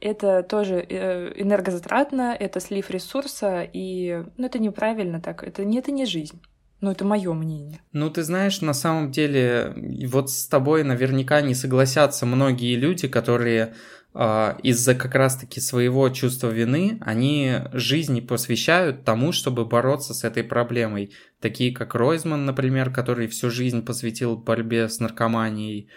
[0.00, 5.92] это тоже э, энергозатратно, это слив ресурса, и ну, это неправильно так, это, не это
[5.92, 6.40] не жизнь.
[6.80, 7.82] Ну, это мое мнение.
[7.92, 9.74] Ну, ты знаешь, на самом деле,
[10.06, 13.74] вот с тобой наверняка не согласятся многие люди, которые э,
[14.12, 21.12] из-за как раз-таки своего чувства вины, они жизни посвящают тому, чтобы бороться с этой проблемой.
[21.40, 25.88] Такие как Ройзман, например, который всю жизнь посвятил борьбе с наркоманией.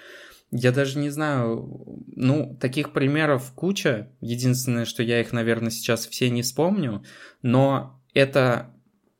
[0.52, 1.68] Я даже не знаю,
[2.16, 4.12] ну, таких примеров куча.
[4.22, 7.04] Единственное, что я их, наверное, сейчас все не вспомню,
[7.42, 8.70] но это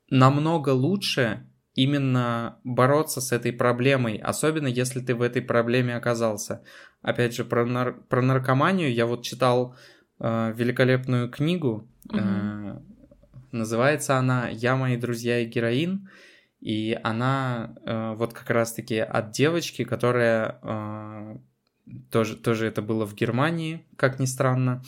[0.08, 6.62] намного лучше именно бороться с этой проблемой, особенно если ты в этой проблеме оказался.
[7.04, 9.76] Опять же, про, нар- про наркоманию я вот читал
[10.18, 12.18] э, великолепную книгу, угу.
[12.18, 12.80] э,
[13.52, 16.08] называется она «Я, мои друзья и героин»,
[16.60, 21.36] и она э, вот как раз-таки от девочки, которая э,
[22.10, 24.82] тоже, тоже это было в Германии, как ни странно.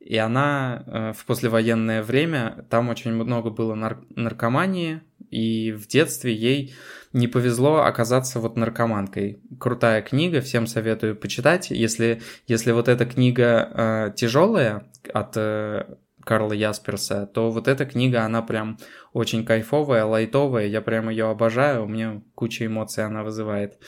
[0.00, 6.34] И она э, в послевоенное время, там очень много было нар- наркомании, и в детстве
[6.34, 6.74] ей
[7.12, 9.40] не повезло оказаться вот наркоманкой.
[9.58, 11.70] Крутая книга, всем советую почитать.
[11.70, 15.84] Если, если вот эта книга э, тяжелая от э,
[16.24, 18.78] Карла Ясперса, то вот эта книга, она прям
[19.12, 23.78] очень кайфовая, лайтовая, я прям ее обожаю, у меня куча эмоций она вызывает.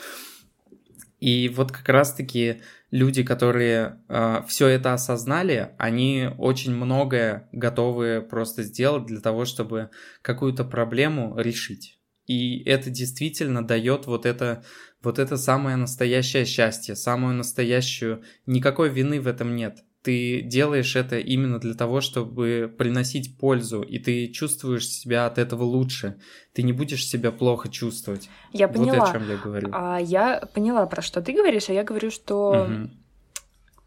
[1.21, 2.61] И вот как раз-таки
[2.91, 9.89] люди, которые э, все это осознали, они очень многое готовы просто сделать для того, чтобы
[10.21, 11.99] какую-то проблему решить.
[12.27, 14.65] И это действительно дает вот это,
[15.03, 18.23] вот это самое настоящее счастье, самую настоящую...
[18.47, 23.99] Никакой вины в этом нет ты делаешь это именно для того, чтобы приносить пользу, и
[23.99, 26.19] ты чувствуешь себя от этого лучше.
[26.53, 28.29] Ты не будешь себя плохо чувствовать.
[28.53, 28.99] Я поняла.
[28.99, 29.71] Вот о чем я говорю.
[29.73, 32.91] А я поняла, про что ты говоришь, а я говорю, что угу.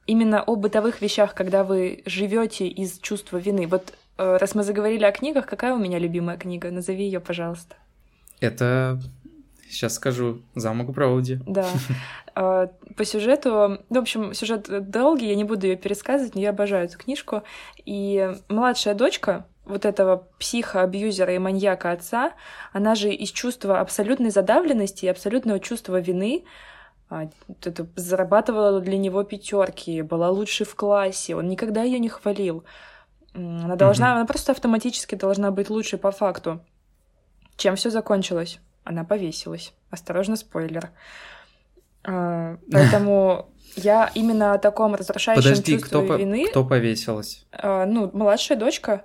[0.07, 3.67] именно о бытовых вещах, когда вы живете из чувства вины.
[3.67, 6.71] Вот э, раз мы заговорили о книгах, какая у меня любимая книга?
[6.71, 7.75] Назови ее, пожалуйста.
[8.39, 8.99] Это
[9.69, 10.41] Сейчас скажу.
[10.55, 11.39] Замок Броуди.
[11.45, 11.65] Да.
[12.39, 13.79] А, по сюжету...
[13.89, 17.41] Ну, в общем, сюжет долгий, я не буду ее пересказывать, но я обожаю эту книжку.
[17.83, 22.33] И младшая дочка вот этого психоабьюзера и маньяка отца,
[22.73, 26.45] она же из чувства абсолютной задавленности и абсолютного чувства вины
[27.09, 27.27] а,
[27.63, 32.63] это зарабатывала для него пятерки, была лучшей в классе, он никогда ее не хвалил.
[33.33, 34.15] Она должна, mm-hmm.
[34.15, 36.61] она просто автоматически должна быть лучшей по факту.
[37.57, 38.59] Чем все закончилось?
[38.87, 39.73] она повесилась.
[39.89, 40.91] Осторожно, спойлер.
[42.03, 46.47] А, поэтому я именно о таком разрушающем Подожди, чувстве кто вины...
[46.47, 47.45] кто повесилась?
[47.51, 49.03] А, ну, младшая дочка,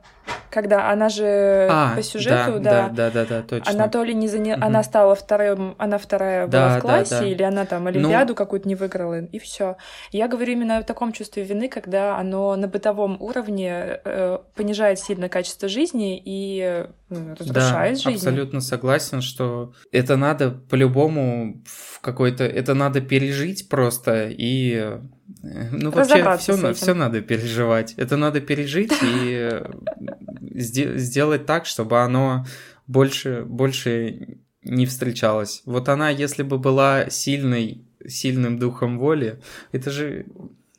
[0.51, 3.73] когда она же а, по сюжету, да, да, да, да, да, точно.
[3.73, 4.55] Она то ли не заня...
[4.55, 4.65] угу.
[4.65, 7.27] она стала вторым, она вторая да, была в классе, да, да.
[7.27, 8.35] или она там Олимпиаду ну...
[8.35, 9.77] какую-то не выиграла, и все.
[10.11, 15.29] Я говорю именно о таком чувстве вины, когда оно на бытовом уровне э, понижает сильно
[15.29, 16.87] качество жизни и э,
[17.39, 18.17] разрушает да, жизнь.
[18.17, 24.45] абсолютно согласен, что это надо по-любому в какой-то, это надо пережить просто и
[24.75, 25.01] э,
[25.73, 27.95] ну, вообще все, все надо переживать.
[27.97, 29.61] Это надо пережить и
[30.55, 32.45] сделать так, чтобы оно
[32.87, 35.63] больше, больше не встречалось.
[35.65, 39.41] Вот она, если бы была сильной, сильным духом воли,
[39.73, 40.27] это же,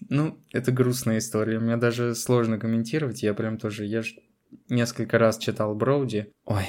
[0.10, 1.60] ну, это грустная история.
[1.60, 3.24] Мне даже сложно комментировать.
[3.24, 4.16] Я прям тоже, я же
[4.70, 6.32] несколько раз читал Броуди.
[6.46, 6.66] Ой,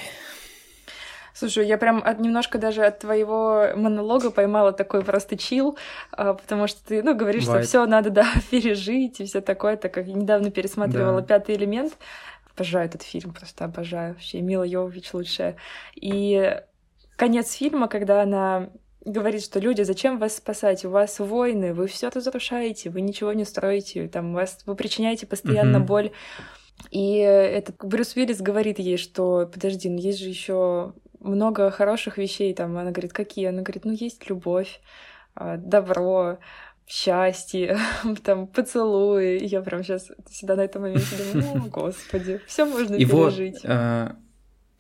[1.35, 5.77] Слушай, я прям от, немножко даже от твоего монолога поймала такой просто чил,
[6.13, 7.65] а, потому что ты, ну, говоришь, Бывает.
[7.65, 11.27] что все надо, да, пережить и все такое, так как я недавно пересматривала да.
[11.27, 11.99] пятый элемент.
[12.55, 14.15] Обожаю этот фильм, просто обожаю.
[14.15, 15.57] Вообще, Мила Йовович лучшая.
[15.97, 16.57] И
[17.17, 18.71] конец фильма, когда она
[19.05, 20.85] говорит, что люди, зачем вас спасать?
[20.85, 25.79] У вас войны, вы все разрушаете, вы ничего не строите, там вас вы причиняете постоянно
[25.79, 25.87] mm-hmm.
[25.87, 26.13] боль.
[26.91, 30.93] И этот Брюс Уиллис говорит ей, что подожди, ну есть же еще
[31.25, 32.55] много хороших вещей.
[32.55, 33.47] Там она говорит, какие?
[33.47, 34.81] Она говорит, ну есть любовь,
[35.35, 36.39] а, добро,
[36.87, 37.79] счастье,
[38.25, 39.39] там поцелуи.
[39.39, 43.63] И я прям сейчас всегда на этом моменте думаю, о, господи, все можно и пережить.
[43.63, 44.17] Вот, а...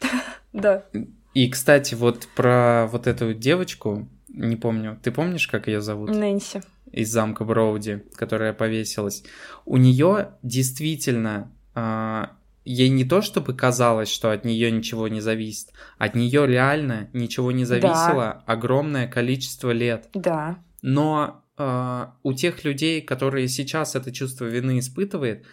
[0.52, 0.84] Да.
[1.32, 6.10] И, кстати, вот про вот эту девочку, не помню, ты помнишь, как ее зовут?
[6.10, 6.62] Нэнси.
[6.92, 9.24] Из замка Броуди, которая повесилась.
[9.64, 15.72] У нее действительно а, ей не то чтобы казалось, что от нее ничего не зависит,
[15.98, 18.42] от нее реально ничего не зависело да.
[18.46, 20.08] огромное количество лет.
[20.14, 20.58] Да.
[20.82, 25.44] Но э, у тех людей, которые сейчас это чувство вины испытывают,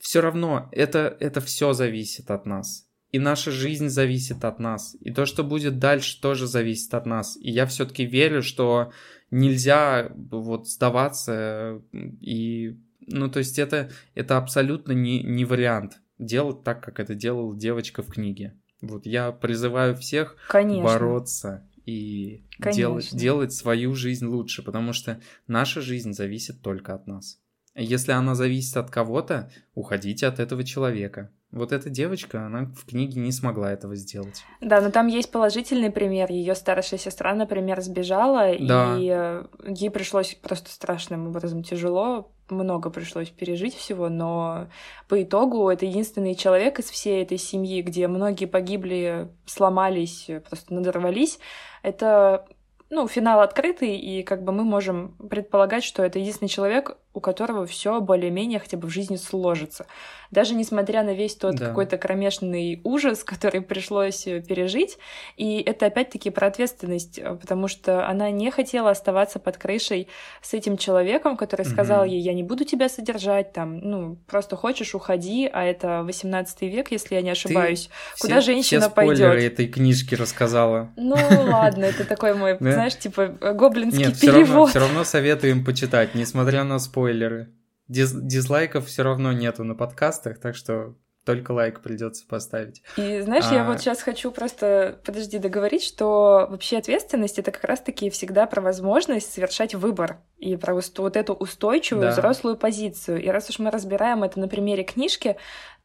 [0.00, 2.86] все равно это, это все зависит от нас.
[3.10, 4.96] И наша жизнь зависит от нас.
[5.00, 7.36] И то, что будет дальше, тоже зависит от нас.
[7.36, 8.90] И я все-таки верю, что
[9.30, 16.82] нельзя вот сдаваться и ну, то есть это, это абсолютно не, не вариант делать так,
[16.82, 18.54] как это делала девочка в книге.
[18.80, 20.84] Вот я призываю всех Конечно.
[20.84, 27.40] бороться и делать, делать свою жизнь лучше, потому что наша жизнь зависит только от нас.
[27.74, 31.32] Если она зависит от кого-то, уходите от этого человека.
[31.52, 34.44] Вот эта девочка, она в книге не смогла этого сделать.
[34.60, 36.30] Да, но там есть положительный пример.
[36.30, 38.96] Ее старшая сестра, например, сбежала, да.
[38.98, 44.68] и э, ей пришлось просто страшным образом тяжело много пришлось пережить всего, но
[45.08, 51.38] по итогу это единственный человек из всей этой семьи, где многие погибли, сломались, просто надорвались.
[51.82, 52.46] Это
[52.90, 57.66] ну, финал открытый, и как бы мы можем предполагать, что это единственный человек, у которого
[57.66, 59.86] все более-менее хотя бы в жизни сложится.
[60.30, 61.66] Даже несмотря на весь тот да.
[61.66, 64.98] какой-то кромешный ужас, который пришлось э, пережить.
[65.36, 70.08] И это опять-таки про ответственность, э, потому что она не хотела оставаться под крышей
[70.40, 72.10] с этим человеком, который сказал угу.
[72.10, 76.90] ей, я не буду тебя содержать, там, ну, просто хочешь, уходи, а это 18 век,
[76.90, 77.90] если я не ошибаюсь.
[78.16, 79.42] Ты Куда все, женщина все пойдет?
[79.42, 80.90] этой книжки рассказала.
[80.96, 84.70] Ну, ладно, это такой мой, знаешь, типа гоблинский перевод.
[84.70, 87.52] Все равно советуем почитать, несмотря на спойлеры спойлеры.
[87.88, 90.94] Диз дизлайков все равно нету на подкастах, так что
[91.24, 92.82] только лайк придется поставить.
[92.96, 93.54] И знаешь, а...
[93.54, 98.60] я вот сейчас хочу просто, подожди, договорить, что вообще ответственность это как раз-таки всегда про
[98.60, 102.10] возможность совершать выбор и про вот эту устойчивую да.
[102.12, 103.22] взрослую позицию.
[103.22, 105.36] И раз уж мы разбираем это на примере книжки,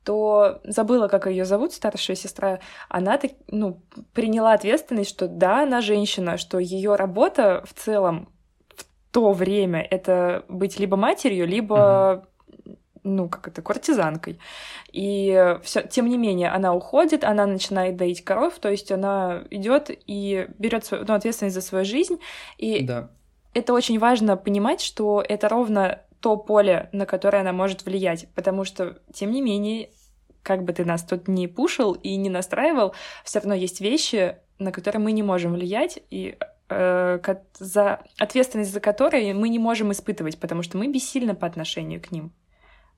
[0.03, 2.59] то забыла, как ее зовут, старшая сестра,
[2.89, 8.30] она ну, приняла ответственность, что да, она женщина, что ее работа в целом
[9.18, 12.28] то время это быть либо матерью, либо
[13.01, 14.38] ну, как это, куртизанкой.
[14.91, 19.89] И все, тем не менее, она уходит, она начинает доить коров, то есть она идет
[19.89, 22.20] и берет свою, ну, ответственность за свою жизнь.
[22.59, 23.09] И да.
[23.55, 28.65] это очень важно понимать, что это ровно то поле, на которое она может влиять, потому
[28.65, 29.89] что, тем не менее,
[30.43, 32.93] как бы ты нас тут не пушил и не настраивал,
[33.24, 36.38] все равно есть вещи, на которые мы не можем влиять, и
[36.70, 42.11] за ответственность за которые мы не можем испытывать, потому что мы бессильны по отношению к
[42.11, 42.34] ним.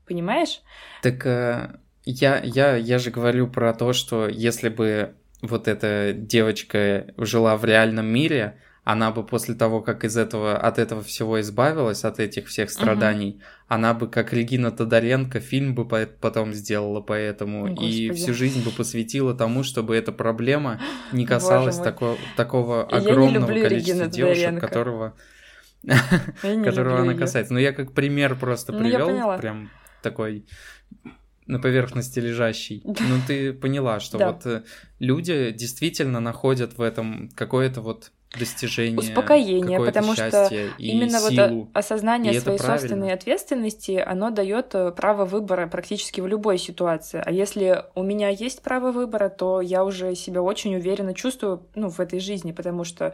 [0.08, 0.62] Понимаешь?
[1.04, 7.14] Так э, я, я, я же говорю про то, что если бы вот эта девочка
[7.18, 8.60] жила в реальном мире,
[8.92, 13.36] она бы после того, как из этого, от этого всего избавилась, от этих всех страданий,
[13.36, 13.44] угу.
[13.68, 17.86] она бы, как Регина Тодоренко, фильм бы потом сделала по этому, Господи.
[17.86, 20.82] и всю жизнь бы посвятила тому, чтобы эта проблема
[21.12, 25.14] не касалась такого, такого огромного количества девушек, которого,
[26.42, 27.54] которого она касается.
[27.54, 29.70] Ну, я как пример просто ну, привел, прям
[30.02, 30.48] такой
[31.46, 32.82] на поверхности лежащий.
[32.86, 34.64] Ну, ты поняла, что вот э,
[34.98, 41.62] люди действительно находят в этом какое-то вот достижение, успокоение, потому что именно силу.
[41.62, 47.22] вот осознание и своей собственной ответственности, оно дает э, право выбора практически в любой ситуации.
[47.26, 51.90] А если у меня есть право выбора, то я уже себя очень уверенно чувствую, ну,
[51.90, 53.14] в этой жизни, потому что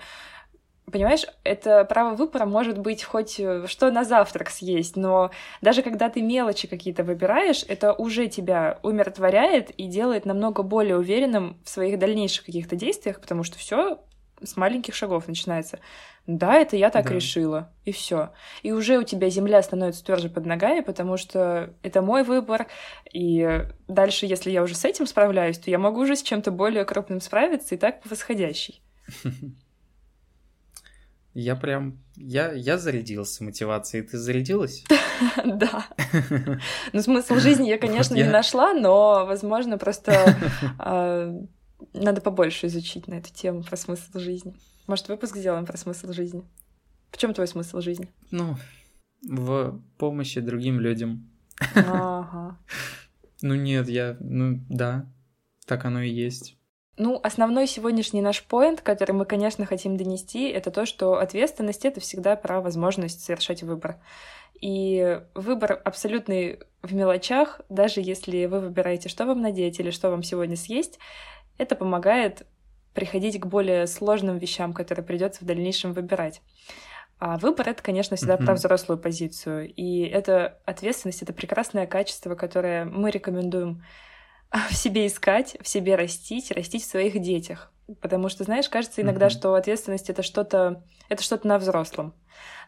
[0.92, 6.10] Понимаешь, это право выбора может быть хоть э, что на завтрак съесть, но даже когда
[6.10, 11.98] ты мелочи какие-то выбираешь, это уже тебя умиротворяет и делает намного более уверенным в своих
[11.98, 14.00] дальнейших каких-то действиях, потому что все
[14.44, 15.80] с маленьких шагов начинается.
[16.28, 17.14] Да, это я так да.
[17.14, 18.32] решила, и все.
[18.64, 22.68] И уже у тебя земля становится тверже под ногами, потому что это мой выбор.
[23.14, 26.84] И дальше, если я уже с этим справляюсь, то я могу уже с чем-то более
[26.86, 28.82] крупным справиться и так по восходящей.
[31.36, 32.00] Я прям...
[32.16, 34.08] Я, я зарядился мотивацией.
[34.08, 34.84] Ты зарядилась?
[35.46, 35.86] Да.
[36.92, 40.36] Ну, смысл жизни я, конечно, не нашла, но, возможно, просто
[40.80, 41.34] а,
[41.94, 44.56] надо побольше изучить на эту тему про смысл жизни.
[44.88, 46.44] Может, выпуск сделаем про смысл жизни?
[47.12, 48.08] В чем твой смысл жизни?
[48.32, 48.56] Ну,
[49.22, 51.30] в помощи другим людям.
[51.76, 52.58] Ага.
[53.42, 54.18] Ну нет, я...
[54.22, 55.06] Ну да,
[55.68, 56.58] так оно и есть.
[56.98, 62.00] Ну, основной сегодняшний наш поинт, который мы, конечно, хотим донести, это то, что ответственность— это
[62.00, 63.98] всегда про возможность совершать выбор.
[64.62, 70.24] И выбор абсолютный в мелочах, даже если вы выбираете, что вам надеть или что вам
[70.24, 70.98] сегодня съесть,
[71.58, 72.46] это помогает
[72.94, 76.42] приходить к более сложным вещам, которые придется в дальнейшем выбирать.
[77.18, 78.46] А выбор это, конечно, всегда mm-hmm.
[78.46, 79.74] про взрослую позицию.
[79.74, 83.84] И это ответственность, это прекрасное качество, которое мы рекомендуем
[84.70, 87.72] в себе искать, в себе растить, растить в своих детях.
[88.02, 89.32] Потому что, знаешь, кажется иногда, mm-hmm.
[89.32, 92.14] что ответственность это что-то, это что-то на взрослом.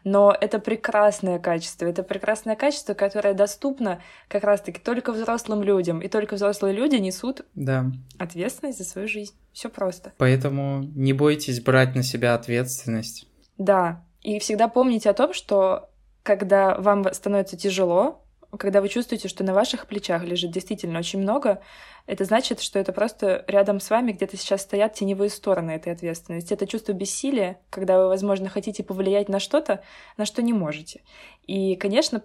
[0.04, 6.08] Но это прекрасное качество, это прекрасное качество, которое доступно как раз-таки только взрослым людям, и
[6.08, 7.86] только взрослые люди несут да.
[8.16, 9.34] ответственность за свою жизнь.
[9.52, 10.12] Все просто.
[10.18, 13.26] Поэтому не бойтесь брать на себя ответственность.
[13.56, 15.90] Да, и всегда помните о том, что
[16.22, 18.24] когда вам становится тяжело,
[18.56, 21.60] когда вы чувствуете, что на ваших плечах лежит действительно очень много,
[22.06, 26.54] это значит, что это просто рядом с вами где-то сейчас стоят теневые стороны этой ответственности.
[26.54, 29.82] Это чувство бессилия, когда вы, возможно, хотите повлиять на что-то,
[30.16, 31.02] на что не можете.
[31.46, 32.22] И, конечно,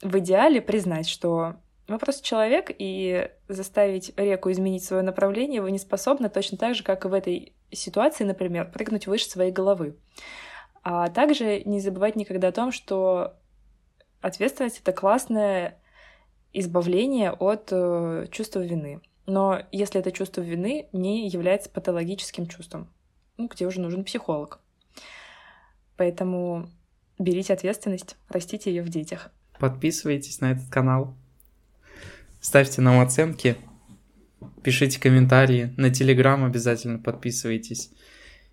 [0.00, 1.54] в идеале признать, что
[1.86, 6.82] вы просто человек, и заставить реку изменить свое направление вы не способны точно так же,
[6.82, 9.96] как и в этой ситуации, например, прыгнуть выше своей головы.
[10.82, 13.34] А также не забывать никогда о том, что
[14.22, 15.78] Ответственность— это классное
[16.52, 19.00] избавление от э, чувства вины.
[19.26, 22.88] Но если это чувство вины не является патологическим чувством,
[23.36, 24.60] ну, где уже нужен психолог.
[25.96, 26.68] Поэтому
[27.18, 29.30] берите ответственность, растите ее в детях.
[29.58, 31.14] Подписывайтесь на этот канал,
[32.40, 33.56] ставьте нам оценки,
[34.62, 37.90] пишите комментарии, на Телеграм обязательно подписывайтесь.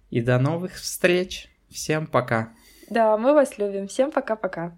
[0.09, 1.47] И до новых встреч.
[1.70, 2.53] Всем пока.
[2.89, 3.88] Да, мы вас любим.
[3.88, 4.76] Всем пока-пока.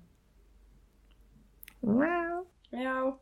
[1.83, 2.45] Meow.
[2.71, 3.17] Meow.